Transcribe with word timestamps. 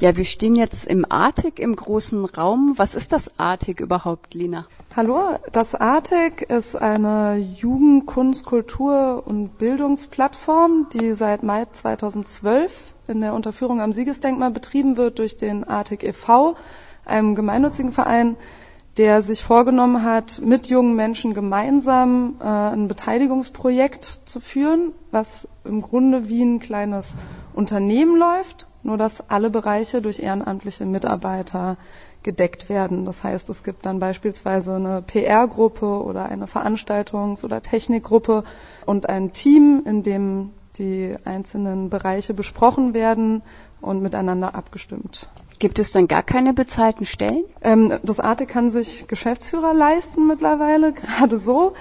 Ja, 0.00 0.16
wir 0.16 0.24
stehen 0.24 0.54
jetzt 0.54 0.84
im 0.84 1.04
Artig 1.10 1.58
im 1.58 1.74
großen 1.74 2.24
Raum. 2.24 2.74
Was 2.76 2.94
ist 2.94 3.12
das 3.12 3.36
Artig 3.36 3.80
überhaupt, 3.80 4.32
Lina? 4.32 4.66
Hallo, 4.94 5.40
das 5.50 5.74
Artig 5.74 6.42
ist 6.42 6.76
eine 6.76 7.36
Jugend-, 7.36 8.06
Kunst-, 8.06 8.44
Kultur- 8.44 9.24
und 9.26 9.58
Bildungsplattform, 9.58 10.86
die 10.92 11.14
seit 11.14 11.42
Mai 11.42 11.66
2012 11.72 12.70
in 13.08 13.20
der 13.22 13.34
Unterführung 13.34 13.80
am 13.80 13.92
Siegesdenkmal 13.92 14.52
betrieben 14.52 14.96
wird 14.96 15.18
durch 15.18 15.36
den 15.36 15.64
Artig 15.64 16.04
e.V., 16.04 16.54
einem 17.04 17.34
gemeinnützigen 17.34 17.90
Verein, 17.90 18.36
der 18.98 19.20
sich 19.20 19.42
vorgenommen 19.42 20.04
hat, 20.04 20.40
mit 20.44 20.68
jungen 20.68 20.94
Menschen 20.94 21.34
gemeinsam 21.34 22.36
äh, 22.40 22.44
ein 22.44 22.86
Beteiligungsprojekt 22.86 24.20
zu 24.26 24.38
führen, 24.38 24.92
was 25.10 25.48
im 25.64 25.82
Grunde 25.82 26.28
wie 26.28 26.42
ein 26.42 26.60
kleines 26.60 27.16
Unternehmen 27.52 28.16
läuft, 28.16 28.67
nur 28.82 28.96
dass 28.96 29.28
alle 29.28 29.50
Bereiche 29.50 30.00
durch 30.02 30.20
ehrenamtliche 30.20 30.86
Mitarbeiter 30.86 31.76
gedeckt 32.22 32.68
werden. 32.68 33.04
Das 33.04 33.24
heißt, 33.24 33.48
es 33.48 33.62
gibt 33.62 33.86
dann 33.86 34.00
beispielsweise 34.00 34.74
eine 34.74 35.02
PR-Gruppe 35.02 36.02
oder 36.02 36.26
eine 36.26 36.46
Veranstaltungs- 36.46 37.44
oder 37.44 37.62
Technikgruppe 37.62 38.44
und 38.86 39.08
ein 39.08 39.32
Team, 39.32 39.82
in 39.84 40.02
dem 40.02 40.50
die 40.78 41.14
einzelnen 41.24 41.90
Bereiche 41.90 42.34
besprochen 42.34 42.94
werden 42.94 43.42
und 43.80 44.02
miteinander 44.02 44.54
abgestimmt. 44.54 45.28
Gibt 45.58 45.80
es 45.80 45.90
dann 45.90 46.06
gar 46.06 46.22
keine 46.22 46.54
bezahlten 46.54 47.04
Stellen? 47.04 47.44
Ähm, 47.62 47.92
das 48.04 48.20
Arte 48.20 48.46
kann 48.46 48.70
sich 48.70 49.08
Geschäftsführer 49.08 49.74
leisten 49.74 50.26
mittlerweile, 50.26 50.92
gerade 50.92 51.38
so, 51.38 51.74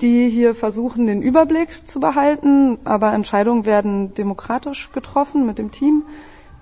die 0.00 0.28
hier 0.28 0.54
versuchen, 0.54 1.06
den 1.06 1.22
Überblick 1.22 1.86
zu 1.86 2.00
behalten, 2.00 2.78
aber 2.84 3.12
Entscheidungen 3.12 3.66
werden 3.66 4.14
demokratisch 4.14 4.90
getroffen 4.92 5.46
mit 5.46 5.58
dem 5.58 5.70
Team. 5.70 6.04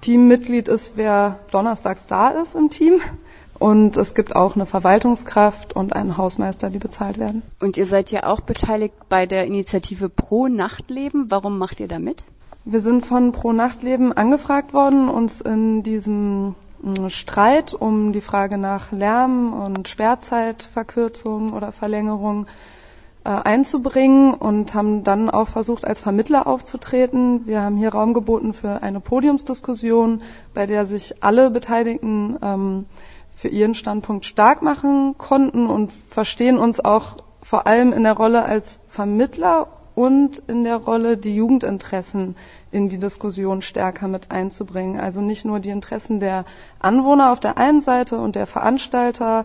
Teammitglied 0.01 0.69
ist, 0.69 0.93
wer 0.97 1.39
donnerstags 1.51 2.07
da 2.07 2.29
ist 2.29 2.55
im 2.55 2.71
Team. 2.71 3.01
Und 3.59 3.97
es 3.97 4.15
gibt 4.15 4.37
auch 4.37 4.55
eine 4.55 4.67
Verwaltungskraft 4.67 5.75
und 5.75 5.95
einen 5.95 6.17
Hausmeister, 6.17 6.71
die 6.71 6.79
bezahlt 6.79 7.19
werden. 7.19 7.43
Und 7.59 7.77
ihr 7.77 7.87
seid 7.87 8.11
ja 8.11 8.25
auch 8.25 8.41
beteiligt 8.41 8.95
bei 9.09 9.27
der 9.27 9.47
Initiative 9.47 10.09
Pro 10.09 10.47
Nachtleben. 10.47 11.31
Warum 11.31 11.59
macht 11.59 11.81
ihr 11.81 11.89
da 11.89 11.99
mit? 11.99 12.23
Wir 12.65 12.81
sind 12.81 13.05
von 13.05 13.33
Pro 13.33 13.53
Nachtleben 13.53 14.13
angefragt 14.13 14.73
worden, 14.73 15.09
uns 15.09 15.41
in 15.41 15.83
diesem 15.83 16.55
mm, 16.83 17.09
Streit 17.09 17.75
um 17.75 18.13
die 18.13 18.21
Frage 18.21 18.59
nach 18.59 18.93
Lärm 18.93 19.53
und 19.53 19.89
Sperrzeitverkürzung 19.89 21.53
oder 21.53 21.73
Verlängerung 21.73 22.47
äh, 23.25 23.31
einzubringen 23.31 24.35
und 24.35 24.75
haben 24.75 25.05
dann 25.05 25.31
auch 25.31 25.49
versucht, 25.49 25.85
als 25.85 26.01
Vermittler 26.01 26.47
aufzutreten. 26.47 27.47
Wir 27.47 27.63
haben 27.63 27.77
hier 27.77 27.91
Raum 27.91 28.15
geboten 28.15 28.53
für 28.53 28.83
eine 28.83 29.01
Podiumsdiskussion, 29.01 30.23
bei 30.55 30.67
der 30.67 30.87
sich 30.87 31.23
alle 31.23 31.51
Beteiligten 31.51 32.39
ähm, 32.43 32.87
für 33.35 33.49
ihren 33.49 33.75
Standpunkt 33.75 34.25
stark 34.25 34.63
machen 34.63 35.17
konnten 35.19 35.69
und 35.69 35.93
verstehen 36.11 36.59
uns 36.59 36.81
auch 36.81 37.17
vor 37.43 37.67
allem 37.67 37.93
in 37.93 38.03
der 38.03 38.15
Rolle 38.15 38.45
als 38.45 38.81
Vermittler 38.89 39.69
und 39.95 40.39
in 40.47 40.63
der 40.63 40.77
Rolle, 40.77 41.17
die 41.17 41.35
Jugendinteressen 41.35 42.37
in 42.71 42.89
die 42.89 43.01
Diskussion 43.01 43.63
stärker 43.63 44.07
mit 44.07 44.31
einzubringen. 44.31 45.01
Also 45.01 45.21
nicht 45.21 45.45
nur 45.45 45.59
die 45.59 45.71
Interessen 45.71 46.21
der 46.21 46.45
Anwohner 46.79 47.33
auf 47.33 47.41
der 47.41 47.59
einen 47.59 47.81
Seite 47.81 48.19
und 48.19 48.37
der 48.37 48.47
Veranstalter 48.47 49.45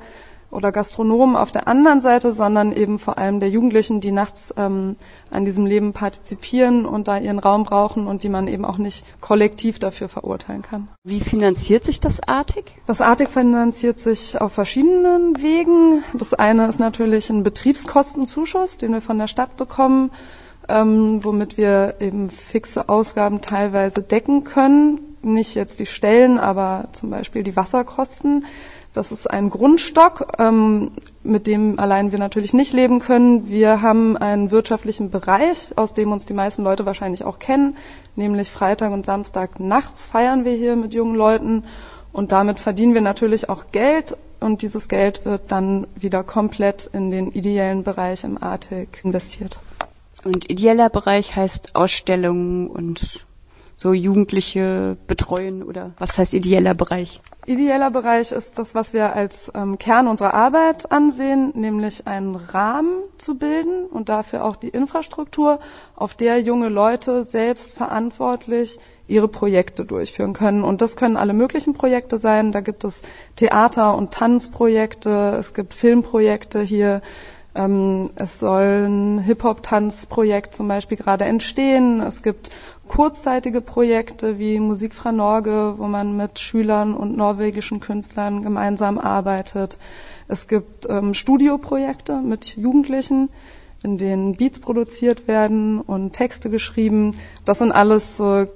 oder 0.53 0.71
Gastronomen 0.71 1.35
auf 1.35 1.51
der 1.51 1.67
anderen 1.67 2.01
Seite, 2.01 2.31
sondern 2.31 2.71
eben 2.71 2.99
vor 2.99 3.17
allem 3.17 3.39
der 3.39 3.49
Jugendlichen, 3.49 4.01
die 4.01 4.11
nachts 4.11 4.53
ähm, 4.57 4.95
an 5.31 5.45
diesem 5.45 5.65
Leben 5.65 5.93
partizipieren 5.93 6.85
und 6.85 7.07
da 7.07 7.17
ihren 7.17 7.39
Raum 7.39 7.63
brauchen 7.63 8.07
und 8.07 8.23
die 8.23 8.29
man 8.29 8.47
eben 8.47 8.65
auch 8.65 8.77
nicht 8.77 9.05
kollektiv 9.21 9.79
dafür 9.79 10.09
verurteilen 10.09 10.61
kann. 10.61 10.87
Wie 11.03 11.19
finanziert 11.19 11.83
sich 11.83 11.99
das 11.99 12.21
Artig? 12.27 12.65
Das 12.85 13.01
Artig 13.01 13.29
finanziert 13.29 13.99
sich 13.99 14.39
auf 14.39 14.53
verschiedenen 14.53 15.41
Wegen. 15.41 16.03
Das 16.13 16.33
eine 16.33 16.67
ist 16.67 16.79
natürlich 16.79 17.29
ein 17.29 17.43
Betriebskostenzuschuss, 17.43 18.77
den 18.77 18.93
wir 18.93 19.01
von 19.01 19.17
der 19.17 19.27
Stadt 19.27 19.57
bekommen, 19.57 20.11
ähm, 20.69 21.23
womit 21.23 21.57
wir 21.57 21.95
eben 21.99 22.29
fixe 22.29 22.87
Ausgaben 22.89 23.41
teilweise 23.41 24.01
decken 24.01 24.43
können. 24.43 24.99
Nicht 25.21 25.55
jetzt 25.55 25.79
die 25.79 25.85
Stellen, 25.85 26.37
aber 26.37 26.89
zum 26.91 27.09
Beispiel 27.09 27.43
die 27.43 27.55
Wasserkosten. 27.55 28.45
Das 28.93 29.11
ist 29.11 29.27
ein 29.27 29.49
Grundstock, 29.49 30.27
ähm, 30.37 30.91
mit 31.23 31.47
dem 31.47 31.79
allein 31.79 32.11
wir 32.11 32.19
natürlich 32.19 32.53
nicht 32.53 32.73
leben 32.73 32.99
können. 32.99 33.49
Wir 33.49 33.81
haben 33.81 34.17
einen 34.17 34.51
wirtschaftlichen 34.51 35.09
Bereich, 35.09 35.73
aus 35.75 35.95
dem 35.95 36.11
uns 36.11 36.27
die 36.27 36.33
meisten 36.33 36.63
Leute 36.63 36.85
wahrscheinlich 36.85 37.23
auch 37.23 37.39
kennen, 37.39 37.75
nämlich 38.15 38.51
Freitag 38.51 38.91
und 38.91 39.05
Samstag 39.05 39.59
nachts 39.59 40.05
feiern 40.05 40.45
wir 40.45 40.53
hier 40.53 40.75
mit 40.75 40.93
jungen 40.93 41.15
Leuten 41.15 41.63
und 42.11 42.31
damit 42.31 42.59
verdienen 42.59 42.93
wir 42.93 43.01
natürlich 43.01 43.49
auch 43.49 43.65
Geld 43.71 44.15
und 44.39 44.61
dieses 44.61 44.87
Geld 44.87 45.25
wird 45.25 45.51
dann 45.51 45.87
wieder 45.95 46.23
komplett 46.23 46.87
in 46.93 47.09
den 47.09 47.31
ideellen 47.31 47.83
Bereich 47.83 48.23
im 48.23 48.41
Artig 48.41 48.99
investiert. 49.03 49.57
Und 50.23 50.49
ideeller 50.49 50.89
Bereich 50.89 51.35
heißt 51.35 51.75
Ausstellungen 51.75 52.67
und 52.67 53.25
so 53.83 53.93
Jugendliche 53.93 54.97
betreuen 55.07 55.61
oder 55.61 55.91
was 55.99 56.17
heißt 56.17 56.33
ideeller 56.33 56.73
Bereich? 56.73 57.21
Ideeller 57.45 57.91
Bereich 57.91 58.31
ist 58.31 58.57
das, 58.57 58.73
was 58.73 58.93
wir 58.93 59.13
als 59.13 59.51
ähm, 59.53 59.77
Kern 59.77 60.07
unserer 60.07 60.33
Arbeit 60.33 60.89
ansehen, 60.93 61.51
nämlich 61.55 62.07
einen 62.07 62.35
Rahmen 62.35 63.03
zu 63.17 63.37
bilden 63.37 63.85
und 63.85 64.07
dafür 64.07 64.45
auch 64.45 64.55
die 64.55 64.69
Infrastruktur, 64.69 65.59
auf 65.97 66.13
der 66.15 66.39
junge 66.39 66.69
Leute 66.69 67.25
selbst 67.25 67.73
verantwortlich 67.73 68.79
ihre 69.07 69.27
Projekte 69.27 69.83
durchführen 69.83 70.31
können. 70.31 70.63
Und 70.63 70.81
das 70.81 70.95
können 70.95 71.17
alle 71.17 71.33
möglichen 71.33 71.73
Projekte 71.73 72.17
sein. 72.17 72.53
Da 72.53 72.61
gibt 72.61 72.85
es 72.85 73.03
Theater- 73.35 73.97
und 73.97 74.13
Tanzprojekte, 74.13 75.35
es 75.37 75.53
gibt 75.53 75.73
Filmprojekte 75.73 76.61
hier. 76.61 77.01
Ähm, 77.55 78.09
es 78.15 78.39
soll 78.39 78.87
ein 78.87 79.19
Hip-Hop-Tanzprojekt 79.19 80.55
zum 80.55 80.67
Beispiel 80.67 80.97
gerade 80.97 81.25
entstehen. 81.25 82.01
Es 82.01 82.23
gibt 82.23 82.51
kurzzeitige 82.87 83.61
Projekte 83.61 84.39
wie 84.39 84.59
Musik 84.59 84.95
fra 84.95 85.11
Norge, 85.11 85.75
wo 85.77 85.87
man 85.87 86.17
mit 86.17 86.39
Schülern 86.39 86.95
und 86.95 87.15
norwegischen 87.15 87.79
Künstlern 87.79 88.41
gemeinsam 88.41 88.97
arbeitet. 88.97 89.77
Es 90.27 90.47
gibt 90.47 90.87
ähm, 90.89 91.13
Studioprojekte 91.13 92.21
mit 92.21 92.57
Jugendlichen, 92.57 93.29
in 93.83 93.97
denen 93.97 94.35
Beats 94.35 94.59
produziert 94.59 95.27
werden 95.27 95.79
und 95.81 96.13
Texte 96.13 96.49
geschrieben. 96.49 97.17
Das 97.45 97.59
sind 97.59 97.71
alles 97.71 98.17
so 98.17 98.47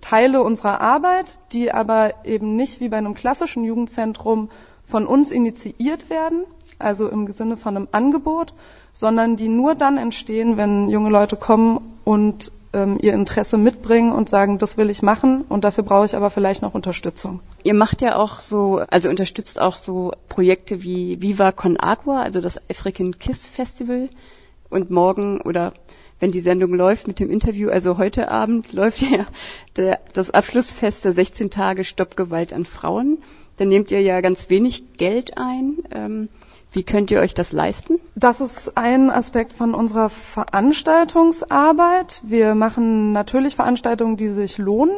Teile 0.00 0.42
unserer 0.42 0.80
Arbeit, 0.80 1.38
die 1.52 1.72
aber 1.72 2.14
eben 2.24 2.56
nicht 2.56 2.80
wie 2.80 2.88
bei 2.88 2.96
einem 2.96 3.14
klassischen 3.14 3.64
Jugendzentrum 3.64 4.50
von 4.84 5.06
uns 5.06 5.30
initiiert 5.30 6.10
werden, 6.10 6.44
also 6.78 7.08
im 7.08 7.30
Sinne 7.32 7.56
von 7.56 7.76
einem 7.76 7.88
Angebot, 7.92 8.52
sondern 8.92 9.36
die 9.36 9.48
nur 9.48 9.74
dann 9.74 9.98
entstehen, 9.98 10.56
wenn 10.56 10.88
junge 10.88 11.10
Leute 11.10 11.36
kommen 11.36 11.80
und 12.04 12.52
ähm, 12.72 12.98
ihr 13.00 13.14
Interesse 13.14 13.58
mitbringen 13.58 14.12
und 14.12 14.28
sagen, 14.28 14.58
das 14.58 14.76
will 14.76 14.90
ich 14.90 15.02
machen 15.02 15.44
und 15.48 15.64
dafür 15.64 15.84
brauche 15.84 16.06
ich 16.06 16.16
aber 16.16 16.30
vielleicht 16.30 16.62
noch 16.62 16.74
Unterstützung. 16.74 17.40
Ihr 17.62 17.74
macht 17.74 18.02
ja 18.02 18.16
auch 18.16 18.40
so, 18.40 18.82
also 18.90 19.08
unterstützt 19.08 19.60
auch 19.60 19.76
so 19.76 20.12
Projekte 20.28 20.82
wie 20.82 21.20
Viva 21.22 21.52
Con 21.52 21.78
Agua, 21.80 22.22
also 22.22 22.40
das 22.40 22.60
African 22.70 23.18
Kiss 23.18 23.46
Festival 23.46 24.08
und 24.68 24.90
morgen 24.90 25.40
oder 25.40 25.72
wenn 26.20 26.32
die 26.32 26.40
Sendung 26.40 26.74
läuft 26.74 27.06
mit 27.06 27.20
dem 27.20 27.30
Interview, 27.30 27.70
also 27.70 27.98
heute 27.98 28.30
Abend 28.30 28.72
läuft 28.72 29.02
ja 29.02 29.26
der, 29.76 30.00
das 30.12 30.30
Abschlussfest 30.30 31.04
der 31.04 31.12
16 31.12 31.50
Tage 31.50 31.84
Stopp 31.84 32.16
Gewalt 32.16 32.52
an 32.52 32.64
Frauen. 32.64 33.18
Dann 33.58 33.68
nehmt 33.68 33.90
ihr 33.90 34.02
ja 34.02 34.20
ganz 34.20 34.50
wenig 34.50 34.96
Geld 34.96 35.38
ein. 35.38 35.78
Ähm, 35.90 36.28
wie 36.76 36.84
könnt 36.84 37.10
ihr 37.10 37.20
euch 37.20 37.32
das 37.32 37.52
leisten? 37.52 37.98
Das 38.16 38.42
ist 38.42 38.76
ein 38.76 39.10
Aspekt 39.10 39.54
von 39.54 39.74
unserer 39.74 40.10
Veranstaltungsarbeit. 40.10 42.20
Wir 42.22 42.54
machen 42.54 43.12
natürlich 43.12 43.56
Veranstaltungen, 43.56 44.18
die 44.18 44.28
sich 44.28 44.58
lohnen 44.58 44.94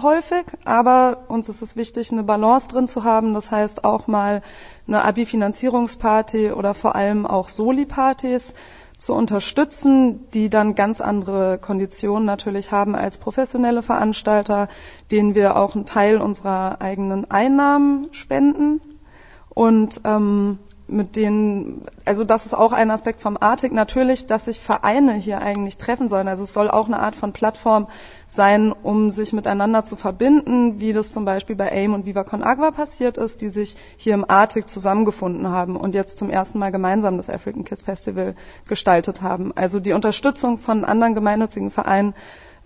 häufig, 0.00 0.46
aber 0.64 1.24
uns 1.28 1.50
ist 1.50 1.60
es 1.60 1.76
wichtig, 1.76 2.10
eine 2.10 2.22
Balance 2.22 2.68
drin 2.68 2.88
zu 2.88 3.04
haben. 3.04 3.34
Das 3.34 3.50
heißt 3.50 3.84
auch 3.84 4.06
mal 4.06 4.40
eine 4.88 5.04
Abi-Finanzierungsparty 5.04 6.52
oder 6.52 6.72
vor 6.72 6.94
allem 6.94 7.26
auch 7.26 7.50
Soli-Partys 7.50 8.54
zu 8.96 9.12
unterstützen, 9.12 10.26
die 10.32 10.48
dann 10.48 10.74
ganz 10.74 11.02
andere 11.02 11.58
Konditionen 11.58 12.24
natürlich 12.24 12.72
haben 12.72 12.94
als 12.94 13.18
professionelle 13.18 13.82
Veranstalter, 13.82 14.68
denen 15.10 15.34
wir 15.34 15.56
auch 15.56 15.74
einen 15.74 15.84
Teil 15.84 16.16
unserer 16.16 16.80
eigenen 16.80 17.30
Einnahmen 17.30 18.08
spenden. 18.12 18.80
Und 19.50 20.00
ähm, 20.04 20.60
mit 20.90 21.16
denen, 21.16 21.82
also 22.04 22.24
das 22.24 22.46
ist 22.46 22.54
auch 22.54 22.72
ein 22.72 22.90
Aspekt 22.90 23.22
vom 23.22 23.36
Artig 23.40 23.72
natürlich, 23.72 24.26
dass 24.26 24.46
sich 24.46 24.60
Vereine 24.60 25.14
hier 25.14 25.40
eigentlich 25.40 25.76
treffen 25.76 26.08
sollen. 26.08 26.28
Also 26.28 26.44
es 26.44 26.52
soll 26.52 26.70
auch 26.70 26.86
eine 26.86 27.00
Art 27.00 27.14
von 27.14 27.32
Plattform 27.32 27.88
sein, 28.28 28.72
um 28.72 29.10
sich 29.10 29.32
miteinander 29.32 29.84
zu 29.84 29.96
verbinden, 29.96 30.80
wie 30.80 30.92
das 30.92 31.12
zum 31.12 31.24
Beispiel 31.24 31.56
bei 31.56 31.70
AIM 31.70 31.94
und 31.94 32.06
Viva 32.06 32.24
Con 32.24 32.42
Agua 32.42 32.70
passiert 32.70 33.16
ist, 33.16 33.40
die 33.40 33.48
sich 33.48 33.76
hier 33.96 34.14
im 34.14 34.28
Artig 34.28 34.68
zusammengefunden 34.68 35.48
haben 35.48 35.76
und 35.76 35.94
jetzt 35.94 36.18
zum 36.18 36.30
ersten 36.30 36.58
Mal 36.58 36.72
gemeinsam 36.72 37.16
das 37.16 37.30
African 37.30 37.64
Kiss 37.64 37.82
Festival 37.82 38.34
gestaltet 38.68 39.22
haben. 39.22 39.52
Also 39.56 39.80
die 39.80 39.92
Unterstützung 39.92 40.58
von 40.58 40.84
anderen 40.84 41.14
gemeinnützigen 41.14 41.70
Vereinen 41.70 42.14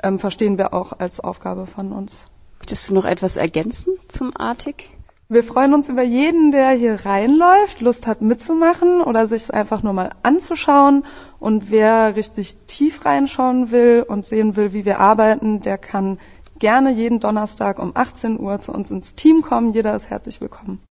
ähm, 0.03 0.19
verstehen 0.19 0.59
wir 0.59 0.75
auch 0.75 0.93
als 0.99 1.21
Aufgabe 1.21 1.67
von 1.67 1.93
uns. 1.93 2.27
Möchtest 2.59 2.89
du 2.89 2.95
noch 2.95 3.05
etwas 3.05 3.37
ergänzen 3.37 3.99
zum 4.09 4.35
Artig? 4.37 4.94
Wir 5.35 5.43
freuen 5.43 5.75
uns 5.75 5.89
über 5.89 6.05
jeden, 6.05 6.53
der 6.53 6.71
hier 6.71 7.05
reinläuft, 7.05 7.81
Lust 7.81 8.07
hat 8.07 8.23
mitzumachen 8.23 9.01
oder 9.01 9.27
sich 9.27 9.43
es 9.43 9.51
einfach 9.51 9.83
nur 9.83 9.93
mal 9.93 10.11
anzuschauen. 10.23 11.05
Und 11.41 11.73
wer 11.73 12.15
richtig 12.15 12.57
tief 12.69 13.05
reinschauen 13.05 13.73
will 13.73 14.05
und 14.07 14.27
sehen 14.27 14.55
will, 14.55 14.73
wie 14.73 14.85
wir 14.85 15.01
arbeiten, 15.01 15.61
der 15.61 15.77
kann 15.77 16.21
gerne 16.61 16.93
jeden 16.93 17.19
Donnerstag 17.19 17.81
um 17.81 17.91
18 17.95 18.39
Uhr 18.39 18.61
zu 18.61 18.71
uns 18.71 18.93
ins 18.93 19.17
Team 19.17 19.43
kommen. 19.43 19.73
Jeder 19.73 19.97
ist 19.97 20.09
herzlich 20.09 20.41
willkommen. 20.41 20.79